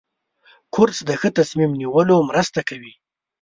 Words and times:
کورس 0.73 0.97
د 1.07 1.11
ښه 1.19 1.29
تصمیم 1.39 1.71
نیولو 1.81 2.15
مرسته 2.29 2.59
کوي. 2.69 2.93